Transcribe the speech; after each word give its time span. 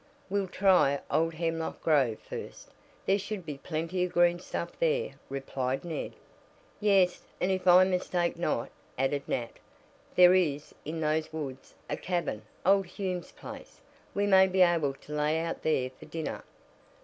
"We'll 0.31 0.47
try 0.47 0.99
old 1.11 1.35
Hemlock 1.35 1.83
Grove 1.83 2.17
first. 2.27 2.71
There 3.05 3.19
should 3.19 3.45
be 3.45 3.59
plenty 3.59 4.03
of 4.03 4.11
green 4.13 4.39
stuff 4.39 4.71
there," 4.79 5.11
replied 5.29 5.85
Ned. 5.85 6.15
"Yes, 6.79 7.27
and 7.39 7.51
if 7.51 7.67
I 7.67 7.83
mistake 7.83 8.35
not," 8.35 8.71
added 8.97 9.21
Nat, 9.29 9.59
"there 10.15 10.33
is 10.33 10.73
in 10.85 11.01
those 11.01 11.31
woods 11.31 11.75
a 11.87 11.97
cabin 11.97 12.41
old 12.65 12.87
Hume's 12.87 13.31
place. 13.31 13.79
We 14.15 14.25
may 14.25 14.47
be 14.47 14.61
able 14.63 14.95
to 14.95 15.13
lay 15.13 15.39
out 15.39 15.61
there 15.61 15.91
for 15.91 16.05
dinner." 16.07 16.43